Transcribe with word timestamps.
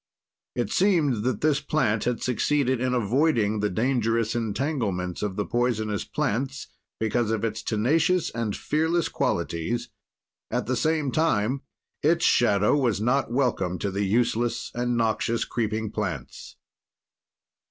It 0.55 0.71
seemed 0.71 1.23
that 1.25 1.41
this 1.41 1.61
plant 1.61 2.05
had 2.05 2.23
succeeded 2.23 2.81
in 2.81 2.95
avoiding 2.95 3.59
the 3.59 3.69
dangerous 3.69 4.33
entanglements 4.35 5.21
of 5.21 5.35
the 5.35 5.45
poisonous 5.45 6.05
plants 6.05 6.69
because 6.99 7.29
of 7.29 7.43
its 7.45 7.61
tenacious 7.61 8.31
and 8.31 8.55
fearless 8.55 9.09
qualities, 9.09 9.91
at 10.49 10.65
the 10.65 10.75
same 10.75 11.11
time 11.11 11.61
its 12.01 12.25
shadow 12.25 12.75
was 12.75 12.99
not 12.99 13.31
welcome 13.31 13.77
to 13.77 13.91
the 13.91 14.03
useless 14.03 14.71
and 14.73 14.97
noxious 14.97 15.45
creeping 15.45 15.91
plants. 15.91 16.55